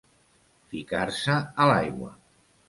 Ficar-se 0.71 1.35
a 1.67 1.69
l'aigua. 1.73 2.11